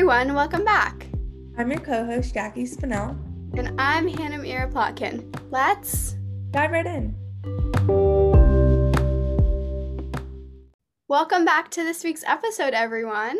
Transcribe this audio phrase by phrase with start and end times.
[0.00, 1.06] everyone, welcome back.
[1.58, 3.18] I'm your co host, Jackie Spinell.
[3.58, 5.30] And I'm Hannah Mira Plotkin.
[5.50, 6.16] Let's
[6.52, 7.14] dive right in.
[11.06, 13.36] Welcome back to this week's episode, everyone.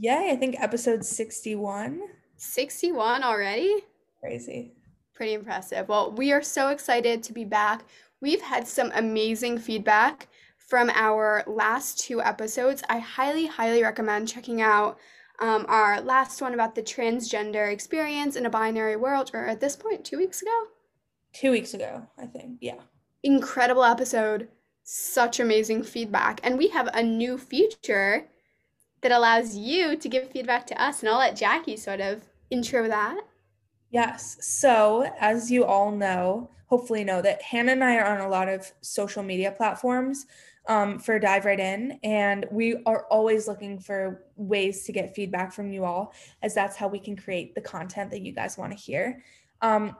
[0.00, 2.00] Yay, I think episode 61.
[2.36, 3.72] 61 already?
[4.18, 4.72] Crazy.
[5.14, 5.88] Pretty impressive.
[5.88, 7.84] Well, we are so excited to be back.
[8.20, 10.26] We've had some amazing feedback
[10.58, 12.82] from our last two episodes.
[12.88, 14.98] I highly, highly recommend checking out
[15.40, 19.76] um, our last one about the transgender experience in a binary world, or at this
[19.76, 20.66] point, two weeks ago?
[21.32, 22.58] Two weeks ago, I think.
[22.60, 22.80] Yeah.
[23.22, 24.48] Incredible episode.
[24.82, 26.40] Such amazing feedback.
[26.42, 28.26] And we have a new feature
[29.02, 31.00] that allows you to give feedback to us.
[31.00, 33.20] And I'll let Jackie sort of intro that.
[33.90, 34.36] Yes.
[34.40, 38.48] So, as you all know, hopefully know that Hannah and I are on a lot
[38.48, 40.26] of social media platforms
[40.66, 41.98] um, for Dive Right In.
[42.02, 46.76] And we are always looking for ways to get feedback from you all, as that's
[46.76, 49.22] how we can create the content that you guys want to hear.
[49.62, 49.96] Um,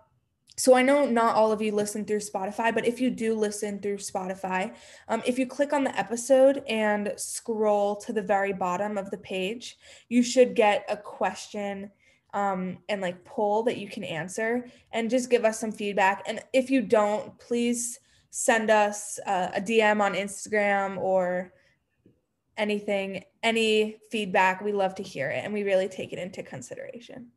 [0.57, 3.81] so I know not all of you listen through Spotify, but if you do listen
[3.81, 4.75] through Spotify,
[5.09, 9.17] um, if you click on the episode and scroll to the very bottom of the
[9.17, 9.79] page,
[10.11, 11.91] you should get a question
[12.35, 16.23] um, and like poll that you can answer and just give us some feedback.
[16.27, 17.99] And if you don't, please
[18.31, 21.53] send us uh, a DM on Instagram or
[22.57, 24.61] anything, any feedback.
[24.61, 27.29] We love to hear it and we really take it into consideration.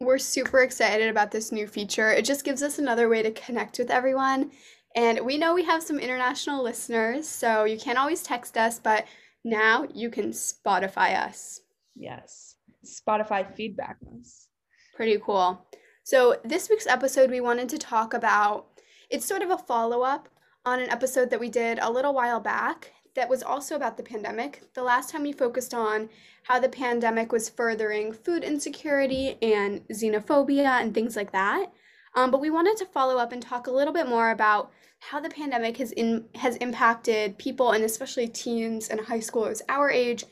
[0.00, 2.12] We're super excited about this new feature.
[2.12, 4.50] It just gives us another way to connect with everyone.
[4.94, 9.06] And we know we have some international listeners, so you can't always text us, but
[9.44, 11.60] now you can Spotify us.
[11.94, 14.48] Yes, Spotify feedback us.
[14.94, 15.66] Pretty cool.
[16.02, 18.66] So, this week's episode, we wanted to talk about
[19.10, 20.28] it's sort of a follow up
[20.66, 24.02] on an episode that we did a little while back that was also about the
[24.02, 24.62] pandemic.
[24.74, 26.10] The last time we focused on
[26.42, 31.72] how the pandemic was furthering food insecurity and xenophobia and things like that.
[32.14, 35.20] Um, but we wanted to follow up and talk a little bit more about how
[35.20, 40.24] the pandemic has in, has impacted people and especially teens and high schoolers our age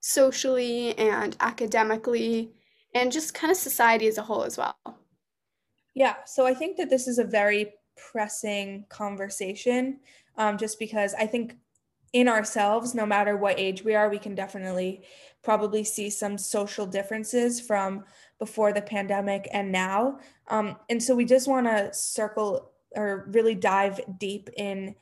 [0.00, 2.52] socially and academically
[2.94, 4.76] and just kind of society as a whole as well.
[5.94, 9.98] Yeah, so I think that this is a very pressing conversation
[10.36, 11.56] um, just because I think
[12.12, 15.02] in ourselves, no matter what age we are, we can definitely
[15.42, 18.04] probably see some social differences from
[18.38, 20.18] before the pandemic and now.
[20.48, 24.94] Um, and so we just want to circle or really dive deep in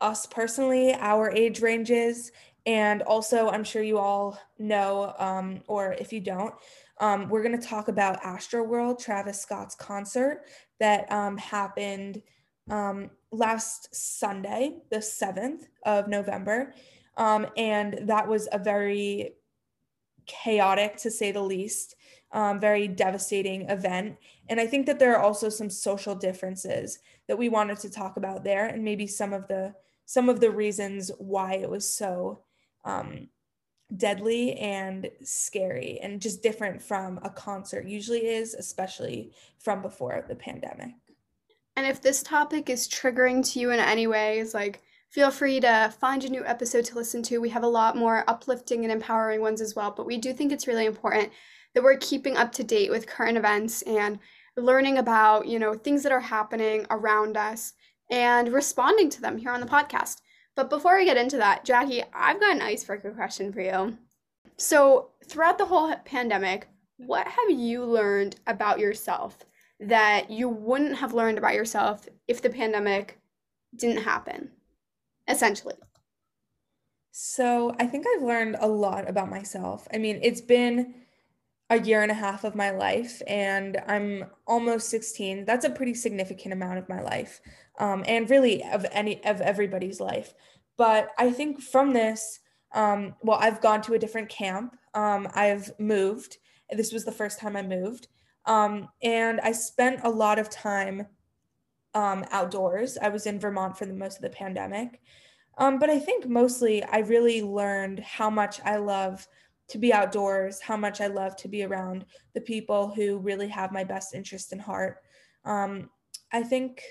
[0.00, 2.32] us personally, our age ranges.
[2.66, 6.54] And also, I'm sure you all know, um, or if you don't,
[7.00, 10.44] um, we're going to talk about Astroworld, Travis Scott's concert
[10.82, 12.22] that um, happened
[12.68, 16.74] um, last Sunday, the 7th of November.
[17.16, 19.34] Um, and that was a very
[20.26, 21.94] chaotic, to say the least,
[22.32, 24.16] um, very devastating event.
[24.48, 26.98] And I think that there are also some social differences
[27.28, 30.50] that we wanted to talk about there, and maybe some of the some of the
[30.50, 32.40] reasons why it was so
[32.84, 33.28] um,
[33.96, 40.34] deadly and scary and just different from a concert usually is, especially from before the
[40.34, 40.92] pandemic.
[41.76, 45.92] And if this topic is triggering to you in any ways, like feel free to
[46.00, 47.38] find a new episode to listen to.
[47.38, 50.52] We have a lot more uplifting and empowering ones as well, but we do think
[50.52, 51.30] it's really important
[51.74, 54.18] that we're keeping up to date with current events and
[54.56, 57.74] learning about, you know, things that are happening around us
[58.10, 60.20] and responding to them here on the podcast.
[60.54, 63.96] But before we get into that, Jackie, I've got an icebreaker question for you.
[64.58, 66.68] So, throughout the whole pandemic,
[66.98, 69.38] what have you learned about yourself
[69.80, 73.18] that you wouldn't have learned about yourself if the pandemic
[73.74, 74.50] didn't happen?
[75.26, 75.74] Essentially.
[77.12, 79.88] So, I think I've learned a lot about myself.
[79.92, 80.94] I mean, it's been
[81.72, 85.94] a year and a half of my life and i'm almost 16 that's a pretty
[85.94, 87.40] significant amount of my life
[87.78, 90.34] um, and really of any of everybody's life.
[90.76, 92.40] But i think from this
[92.74, 94.76] um, well i've gone to a different camp.
[94.94, 96.38] Um, i've moved.
[96.70, 98.08] This was the first time i moved.
[98.46, 101.06] Um, and i spent a lot of time
[101.94, 102.96] um, outdoors.
[103.00, 105.00] I was in vermont for the most of the pandemic.
[105.58, 109.28] Um, but i think mostly i really learned how much i love
[109.68, 112.04] to be outdoors, how much I love to be around
[112.34, 114.98] the people who really have my best interest in heart.
[115.44, 115.90] Um,
[116.32, 116.82] I think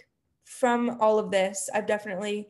[0.45, 2.49] from all of this, I've definitely,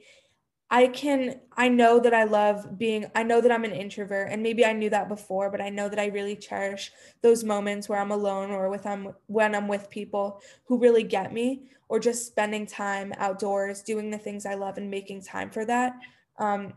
[0.69, 4.41] I can, I know that I love being, I know that I'm an introvert, and
[4.41, 6.91] maybe I knew that before, but I know that I really cherish
[7.21, 11.33] those moments where I'm alone or with I'm when I'm with people who really get
[11.33, 15.65] me, or just spending time outdoors, doing the things I love, and making time for
[15.65, 15.93] that.
[16.39, 16.73] Um,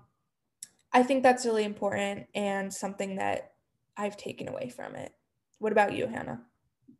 [0.95, 3.53] I think that's really important and something that
[3.97, 5.13] I've taken away from it.
[5.59, 6.41] What about you, Hannah?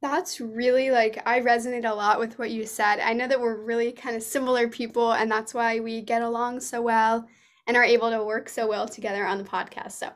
[0.03, 2.99] That's really like I resonate a lot with what you said.
[2.99, 6.61] I know that we're really kind of similar people, and that's why we get along
[6.61, 7.27] so well
[7.67, 9.93] and are able to work so well together on the podcast.
[9.93, 10.11] So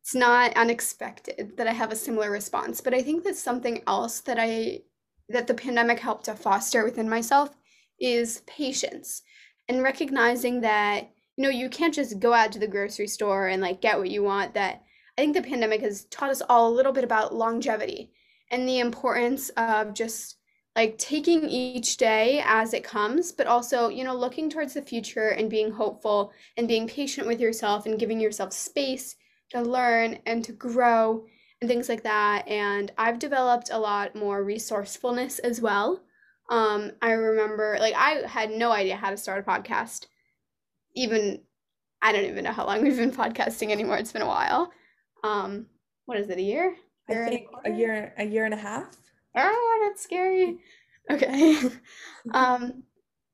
[0.00, 2.80] it's not unexpected that I have a similar response.
[2.80, 4.82] But I think that something else that I
[5.30, 7.56] that the pandemic helped to foster within myself
[7.98, 9.22] is patience
[9.68, 13.62] and recognizing that you know you can't just go out to the grocery store and
[13.62, 14.82] like get what you want that
[15.16, 18.10] i think the pandemic has taught us all a little bit about longevity
[18.50, 20.36] and the importance of just
[20.74, 25.28] like taking each day as it comes but also you know looking towards the future
[25.28, 29.16] and being hopeful and being patient with yourself and giving yourself space
[29.50, 31.24] to learn and to grow
[31.60, 36.02] and things like that and i've developed a lot more resourcefulness as well
[36.48, 40.06] um, I remember, like, I had no idea how to start a podcast.
[40.96, 41.42] Even,
[42.02, 43.98] I don't even know how long we've been podcasting anymore.
[43.98, 44.72] It's been a while.
[45.22, 45.66] Um,
[46.06, 46.38] what is it?
[46.38, 46.74] A year?
[47.08, 48.96] year I think a, a year, a year and a half.
[49.36, 50.58] Oh, that's scary.
[51.08, 51.60] Okay.
[52.32, 52.82] um,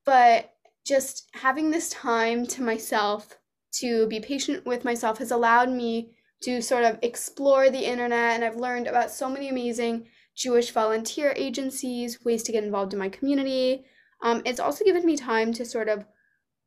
[0.05, 0.53] but
[0.87, 3.39] just having this time to myself
[3.81, 6.11] to be patient with myself has allowed me
[6.43, 10.07] to sort of explore the internet and I've learned about so many amazing
[10.37, 13.85] Jewish volunteer agencies, ways to get involved in my community.
[14.23, 16.05] Um, it's also given me time to sort of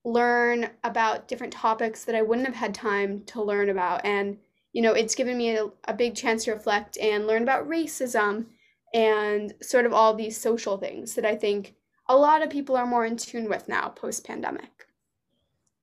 [0.05, 4.05] learn about different topics that I wouldn't have had time to learn about.
[4.05, 4.37] And,
[4.71, 8.45] you know, it's given me a, a big chance to reflect and learn about racism
[8.93, 11.73] and sort of all these social things that I think
[12.07, 14.87] a lot of people are more in tune with now post pandemic.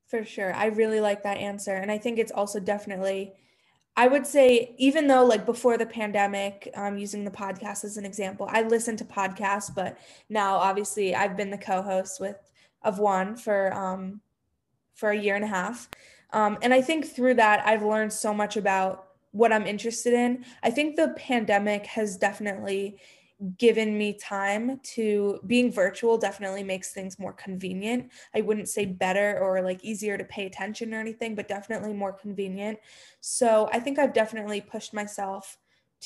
[0.06, 0.54] For sure.
[0.54, 1.74] I really like that answer.
[1.74, 3.32] And I think it's also definitely
[3.94, 8.06] I would say, even though like before the pandemic, um, using the podcast as an
[8.06, 9.98] example, I listened to podcasts, but
[10.30, 12.36] now obviously I've been the co-host with
[12.84, 14.20] of one for um,
[14.94, 15.88] for a year and a half,
[16.32, 20.44] um, and I think through that I've learned so much about what I'm interested in.
[20.62, 22.98] I think the pandemic has definitely
[23.58, 28.10] given me time to being virtual definitely makes things more convenient.
[28.34, 32.12] I wouldn't say better or like easier to pay attention or anything, but definitely more
[32.12, 32.78] convenient.
[33.20, 35.58] So I think I've definitely pushed myself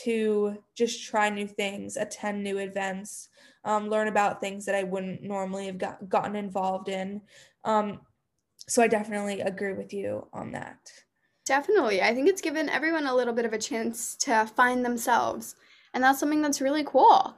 [0.04, 3.28] to just try new things, attend new events,
[3.64, 7.22] um, learn about things that I wouldn't normally have got, gotten involved in.
[7.64, 8.00] Um,
[8.69, 10.78] so I definitely agree with you on that.
[11.44, 12.02] Definitely.
[12.02, 15.56] I think it's given everyone a little bit of a chance to find themselves
[15.96, 17.34] and that's something that's really cool.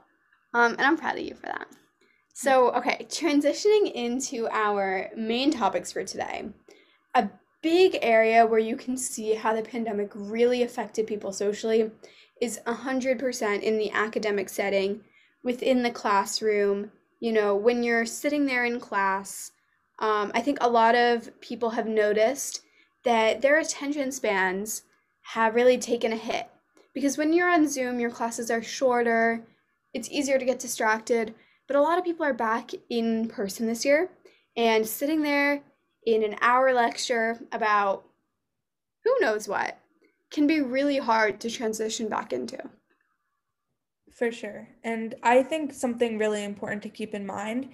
[0.53, 1.67] Um, and I'm proud of you for that.
[2.33, 6.49] So, okay, transitioning into our main topics for today.
[7.15, 7.29] A
[7.61, 11.89] big area where you can see how the pandemic really affected people socially
[12.41, 15.01] is 100% in the academic setting,
[15.43, 16.91] within the classroom.
[17.19, 19.51] You know, when you're sitting there in class,
[19.99, 22.61] um, I think a lot of people have noticed
[23.03, 24.83] that their attention spans
[25.21, 26.49] have really taken a hit
[26.93, 29.45] because when you're on Zoom, your classes are shorter,
[29.93, 31.35] it's easier to get distracted.
[31.67, 34.09] But a lot of people are back in person this year
[34.57, 35.61] and sitting there
[36.05, 38.05] in an hour lecture about
[39.03, 39.77] who knows what
[40.31, 42.59] can be really hard to transition back into.
[44.11, 44.67] For sure.
[44.83, 47.69] And I think something really important to keep in mind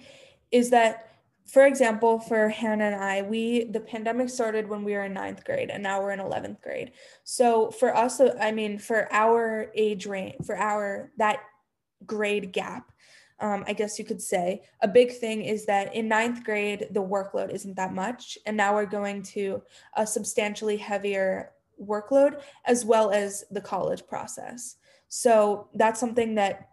[0.50, 1.06] is that
[1.46, 5.44] for example, for Hannah and I, we the pandemic started when we were in ninth
[5.44, 6.92] grade, and now we're in eleventh grade.
[7.22, 11.38] So for us, I mean, for our age range, for our that
[12.04, 12.90] grade gap,
[13.38, 17.02] um, I guess you could say a big thing is that in ninth grade the
[17.02, 19.62] workload isn't that much, and now we're going to
[19.96, 24.76] a substantially heavier workload as well as the college process.
[25.08, 26.68] So that's something that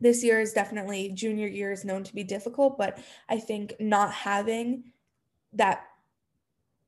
[0.00, 4.12] this year is definitely junior year is known to be difficult, but I think not
[4.12, 4.84] having
[5.52, 5.84] that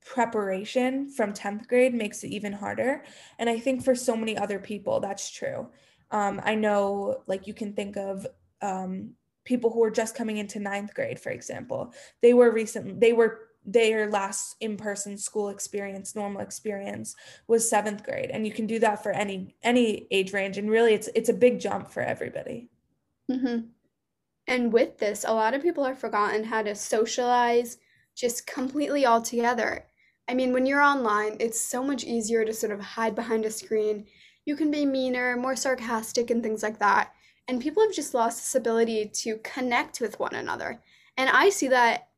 [0.05, 3.05] preparation from 10th grade makes it even harder.
[3.39, 5.69] And I think for so many other people, that's true.
[6.11, 8.27] Um, I know, like, you can think of
[8.61, 9.13] um,
[9.45, 11.93] people who are just coming into ninth grade, for example.
[12.21, 17.17] They were recent, they were their last in-person school experience normal experience
[17.47, 20.93] was seventh grade and you can do that for any any age range and really
[20.93, 22.69] it's it's a big jump for everybody
[23.31, 23.67] Mm-hmm.
[24.47, 27.79] And with this, a lot of people have forgotten how to socialize
[28.15, 29.87] just completely all together.
[30.29, 33.51] I mean, when you're online, it's so much easier to sort of hide behind a
[33.51, 34.07] screen.
[34.45, 37.13] You can be meaner, more sarcastic, and things like that.
[37.49, 40.81] And people have just lost this ability to connect with one another.
[41.17, 42.09] And I see that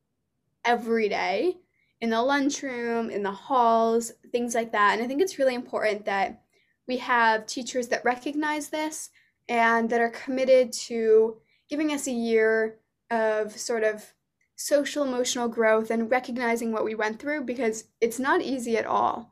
[0.67, 1.57] every day
[2.01, 4.93] in the lunchroom, in the halls, things like that.
[4.93, 6.43] And I think it's really important that
[6.87, 9.09] we have teachers that recognize this
[9.49, 11.37] and that are committed to
[11.69, 12.77] giving us a year
[13.09, 14.13] of sort of
[14.55, 19.31] social emotional growth and recognizing what we went through because it's not easy at all.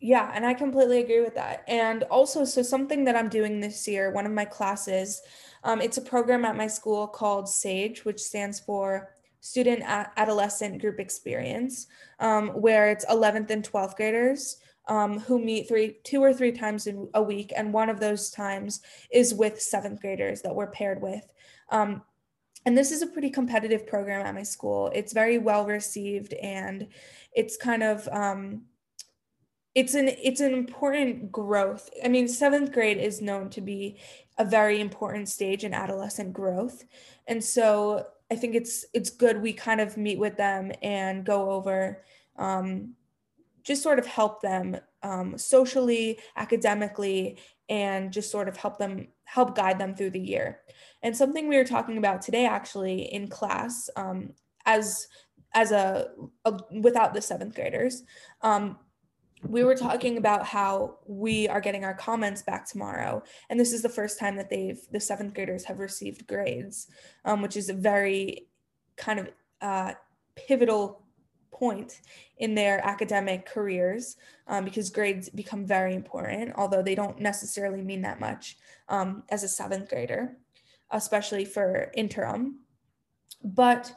[0.00, 1.62] Yeah, and I completely agree with that.
[1.68, 5.20] And also, so something that I'm doing this year, one of my classes,
[5.62, 11.00] um, it's a program at my school called SAGE, which stands for Student Adolescent Group
[11.00, 11.86] Experience,
[12.18, 16.88] um, where it's 11th and 12th graders um, who meet three, two or three times
[17.14, 18.80] a week, and one of those times
[19.12, 21.24] is with seventh graders that we're paired with.
[21.70, 22.02] Um,
[22.66, 24.90] and this is a pretty competitive program at my school.
[24.94, 26.88] It's very well received, and
[27.32, 28.62] it's kind of um,
[29.74, 31.88] it's an it's an important growth.
[32.04, 33.98] I mean, seventh grade is known to be
[34.38, 36.84] a very important stage in adolescent growth,
[37.28, 41.50] and so I think it's it's good we kind of meet with them and go
[41.50, 42.02] over
[42.36, 42.94] um,
[43.62, 49.54] just sort of help them um, socially, academically, and just sort of help them help
[49.54, 50.60] guide them through the year.
[51.02, 54.32] And something we were talking about today, actually, in class, um,
[54.66, 55.06] as
[55.52, 56.08] as a,
[56.44, 58.04] a, without the seventh graders,
[58.42, 58.78] um,
[59.48, 63.82] we were talking about how we are getting our comments back tomorrow, and this is
[63.82, 66.88] the first time that they've the seventh graders have received grades,
[67.24, 68.48] um, which is a very
[68.96, 69.28] kind of
[69.62, 69.92] uh,
[70.34, 71.02] pivotal
[71.50, 72.00] point
[72.38, 74.16] in their academic careers
[74.46, 78.56] um, because grades become very important, although they don't necessarily mean that much
[78.88, 80.36] um, as a seventh grader,
[80.90, 82.60] especially for interim.
[83.44, 83.92] But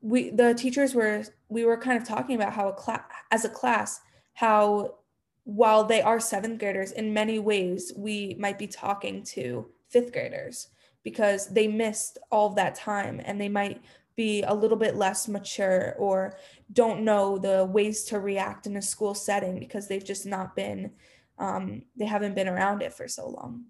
[0.00, 3.02] we, the teachers were, we were kind of talking about how a class,
[3.32, 4.00] as a class,
[4.38, 4.94] how
[5.42, 10.68] while they are seventh graders, in many ways, we might be talking to fifth graders
[11.02, 13.82] because they missed all that time and they might
[14.14, 16.36] be a little bit less mature or
[16.72, 20.92] don't know the ways to react in a school setting because they've just not been
[21.40, 23.64] um, they haven't been around it for so long.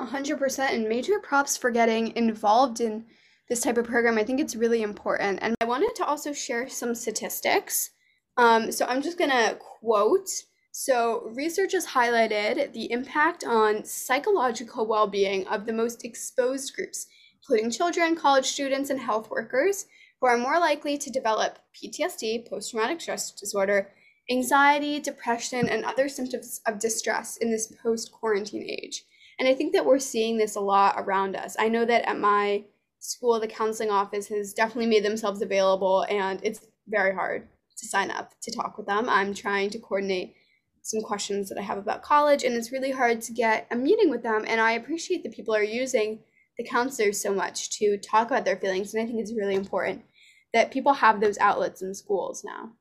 [0.00, 3.04] 100% and major props for getting involved in
[3.48, 4.18] this type of program.
[4.18, 5.38] I think it's really important.
[5.40, 7.90] And i wanted to also share some statistics
[8.36, 10.28] um, so i'm just going to quote
[10.74, 17.06] so research has highlighted the impact on psychological well-being of the most exposed groups
[17.42, 19.86] including children, college students, and health workers,
[20.20, 23.90] who are more likely to develop PTSD, post traumatic stress disorder,
[24.30, 29.04] anxiety, depression, and other symptoms of distress in this post quarantine age.
[29.38, 31.56] And I think that we're seeing this a lot around us.
[31.58, 32.64] I know that at my
[33.00, 37.48] school, the counseling office has definitely made themselves available, and it's very hard
[37.82, 39.08] to sign up to talk with them.
[39.08, 40.34] I'm trying to coordinate
[40.82, 44.10] some questions that I have about college, and it's really hard to get a meeting
[44.10, 44.44] with them.
[44.46, 46.20] And I appreciate that people are using
[46.58, 48.94] the counselors so much to talk about their feelings.
[48.94, 50.02] And I think it's really important
[50.52, 52.72] that people have those outlets in schools now.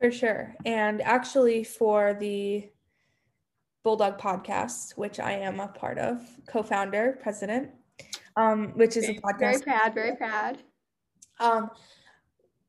[0.00, 0.54] For sure.
[0.64, 2.68] And actually, for the
[3.82, 7.70] Bulldog podcast, which I am a part of, co founder, president,
[8.36, 9.38] um, which is a podcast.
[9.38, 10.58] Very proud, very proud.
[11.40, 11.70] Um,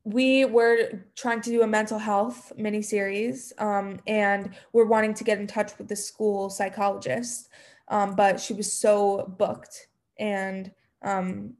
[0.08, 5.26] we were trying to do a mental health mini series um, and we're wanting to
[5.26, 7.50] get in touch with the school psychologist
[7.90, 9.88] um, but she was so booked
[10.18, 10.72] and
[11.02, 11.54] um,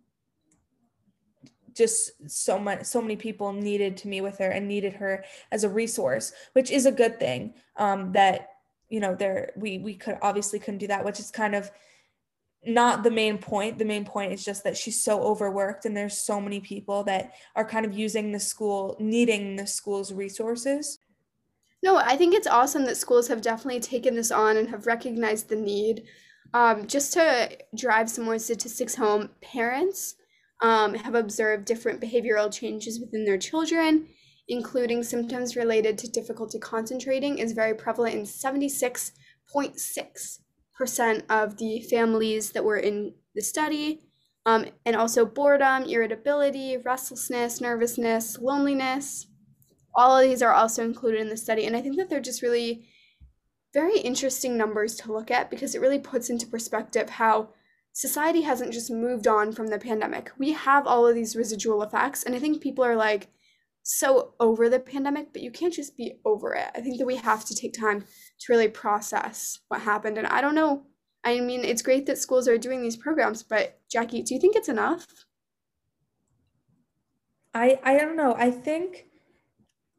[1.74, 5.66] just so much so many people needed to meet with her and needed her as
[5.66, 8.52] a resource which is a good thing um, that
[8.88, 11.70] you know there we we could obviously couldn't do that which is kind of
[12.66, 16.20] not the main point the main point is just that she's so overworked and there's
[16.20, 20.98] so many people that are kind of using the school needing the school's resources
[21.84, 25.50] no, I think it's awesome that schools have definitely taken this on and have recognized
[25.50, 26.06] the need.
[26.54, 30.16] Um, just to drive some more statistics home, parents
[30.62, 34.08] um, have observed different behavioral changes within their children,
[34.48, 40.40] including symptoms related to difficulty concentrating, is very prevalent in 76.6%
[41.30, 44.02] of the families that were in the study.
[44.46, 49.28] Um, and also boredom, irritability, restlessness, nervousness, loneliness
[49.98, 51.66] all of these are also included in the study.
[51.66, 52.86] And I think that they're just really
[53.74, 57.50] very interesting numbers to look at because it really puts into perspective how
[57.94, 60.32] society hasn't just moved on from the pandemic.
[60.38, 62.24] We have all of these residual effects.
[62.24, 63.28] And I think people are like
[63.90, 66.68] so over the pandemic, but you can't just be over it.
[66.76, 70.18] I think that we have to take time to really process what happened.
[70.18, 70.84] And I don't know.
[71.24, 74.58] I mean, it's great that schools are doing these programs, but Jackie, do you think
[74.58, 75.08] it's enough?
[77.54, 78.36] I I don't know.
[78.38, 79.06] I think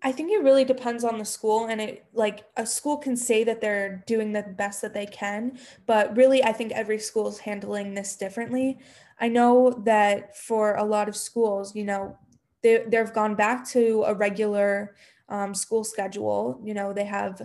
[0.02, 3.42] I think it really depends on the school and it like a school can say
[3.44, 7.38] that they're doing the best that they can, but really I think every school is
[7.38, 8.80] handling this differently.
[9.18, 12.18] I know that for a lot of schools, you know,
[12.62, 14.94] they they've gone back to a regular
[15.28, 16.60] um, school schedule.
[16.64, 17.42] You know, they have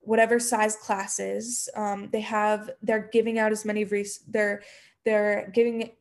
[0.00, 1.68] whatever size classes.
[1.76, 4.62] Um, they have they're giving out as many res- they're
[5.04, 5.92] they're giving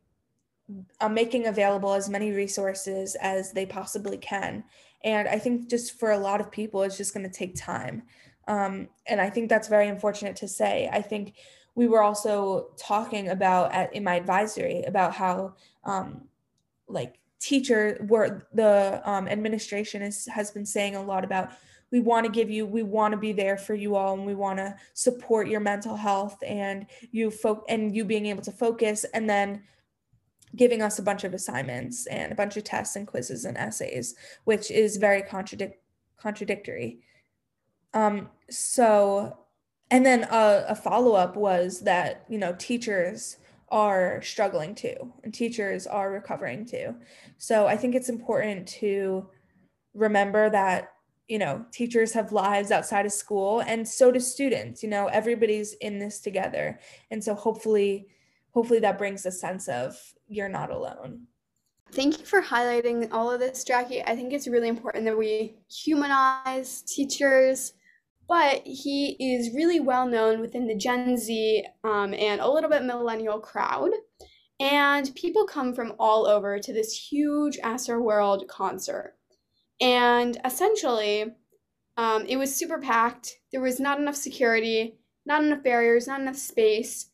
[1.00, 4.64] uh, making available as many resources as they possibly can
[5.04, 8.04] And I think just for a lot of people, it's just going to take time.
[8.48, 10.90] Um, and I think that's very unfortunate to say.
[10.92, 11.36] I think
[11.76, 16.28] we were also talking about at, in my advisory about how um,
[16.88, 21.52] like teacher where the um, administration is, has been saying a lot about
[21.92, 24.36] we want to give you we want to be there for you all and we
[24.36, 29.04] want to support your mental health and you fo- and you being able to focus
[29.14, 29.64] and then
[30.56, 34.16] giving us a bunch of assignments and a bunch of tests and quizzes and essays
[34.44, 35.80] which is very contradic-
[36.18, 37.02] contradictory.
[37.94, 39.38] Um, so
[39.90, 43.38] and then a, a follow-up was that you know teachers
[43.72, 46.94] are struggling too and teachers are recovering too
[47.38, 49.28] so i think it's important to
[49.94, 50.90] remember that
[51.32, 55.74] you know teachers have lives outside of school and so do students you know everybody's
[55.76, 56.78] in this together.
[57.10, 58.08] And so hopefully
[58.52, 59.96] hopefully that brings a sense of
[60.28, 61.28] you're not alone.
[61.94, 64.02] Thank you for highlighting all of this, Jackie.
[64.04, 67.74] I think it's really important that we humanize teachers,
[68.28, 72.84] but he is really well known within the Gen Z um, and a little bit
[72.84, 73.92] millennial crowd.
[74.60, 79.16] And people come from all over to this huge Astroworld concert.
[79.82, 81.34] And essentially,
[81.98, 83.40] um, it was super packed.
[83.52, 87.10] There was not enough security, not enough barriers, not enough space.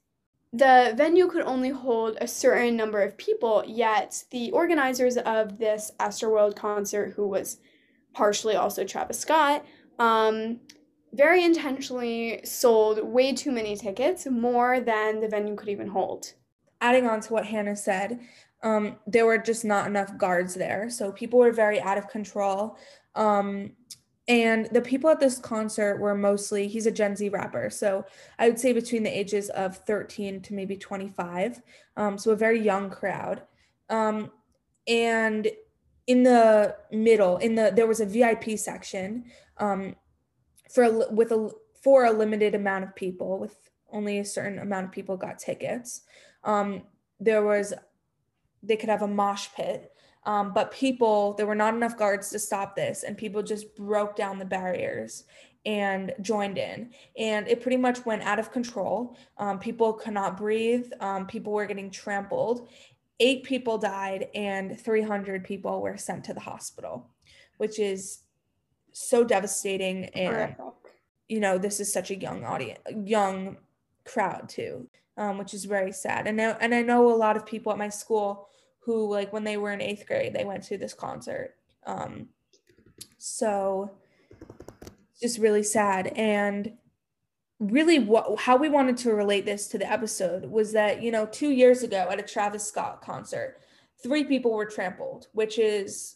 [0.53, 5.91] The venue could only hold a certain number of people, yet the organizers of this
[5.99, 7.59] Astroworld concert, who was
[8.13, 9.65] partially also Travis Scott,
[9.99, 10.59] um,
[11.13, 16.33] very intentionally sold way too many tickets, more than the venue could even hold.
[16.81, 18.19] Adding on to what Hannah said,
[18.63, 20.89] um, there were just not enough guards there.
[20.89, 22.77] So people were very out of control.
[23.15, 23.71] Um,
[24.27, 27.69] and the people at this concert were mostly, he's a Gen Z rapper.
[27.69, 28.05] So
[28.37, 31.61] I would say between the ages of 13 to maybe 25.
[31.95, 33.43] Um, so a very young crowd.
[33.89, 34.31] Um,
[34.87, 35.47] and
[36.07, 39.25] in the middle, in the, there was a VIP section
[39.57, 39.95] um,
[40.69, 41.49] for, with a,
[41.81, 43.55] for a limited amount of people with
[43.91, 46.01] only a certain amount of people got tickets.
[46.43, 46.83] Um,
[47.19, 47.73] there was,
[48.63, 49.91] they could have a mosh pit
[50.27, 54.17] um, but people, there were not enough guards to stop this, and people just broke
[54.17, 55.23] down the barriers
[55.65, 56.91] and joined in.
[57.17, 59.17] And it pretty much went out of control.
[59.37, 62.67] Um, people could not breathe, um, people were getting trampled.
[63.21, 67.09] Eight people died, and 300 people were sent to the hospital,
[67.57, 68.19] which is
[68.97, 70.05] so devastating.
[70.05, 70.55] And,
[71.27, 73.57] you know, this is such a young audience, young
[74.05, 74.89] crowd, too.
[75.17, 76.27] Um, which is very sad.
[76.27, 78.47] And now, and I know a lot of people at my school
[78.87, 81.55] who like when they were in eighth grade they went to this concert
[81.85, 82.27] um
[83.17, 83.91] so
[85.21, 86.71] just really sad and
[87.59, 91.25] really what how we wanted to relate this to the episode was that you know
[91.25, 93.59] two years ago at a travis scott concert
[94.01, 96.15] three people were trampled which is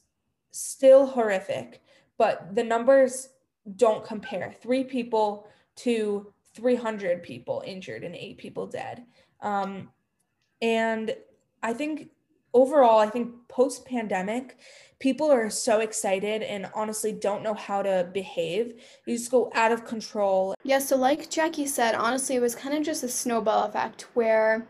[0.52, 1.82] still horrific
[2.21, 3.29] but the numbers
[3.75, 9.03] don't compare three people to 300 people injured and eight people dead
[9.41, 9.89] um,
[10.62, 11.15] and
[11.63, 12.10] i think
[12.53, 14.57] overall, I think post pandemic,
[14.99, 18.81] people are so excited and honestly don't know how to behave.
[19.05, 20.55] You just go out of control.
[20.63, 24.67] Yeah, so like Jackie said, honestly, it was kind of just a snowball effect where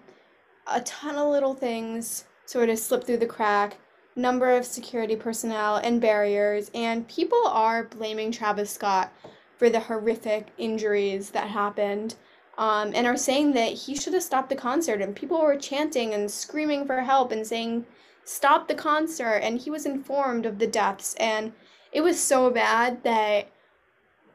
[0.68, 3.78] a ton of little things sort of slip through the crack,
[4.16, 9.12] number of security personnel and barriers, and people are blaming Travis Scott
[9.58, 12.16] for the horrific injuries that happened
[12.58, 15.02] um, and are saying that he should have stopped the concert.
[15.02, 17.86] And people were chanting and screaming for help and saying,
[18.24, 19.38] Stop the concert.
[19.38, 21.16] And he was informed of the deaths.
[21.20, 21.54] And
[21.92, 23.50] it was so bad that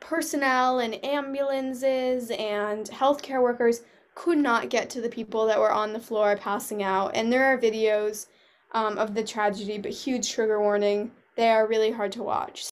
[0.01, 3.83] personnel and ambulances and healthcare workers
[4.15, 7.13] could not get to the people that were on the floor passing out.
[7.15, 8.27] And there are videos
[8.73, 11.11] um, of the tragedy, but huge trigger warning.
[11.37, 12.69] They are really hard to watch.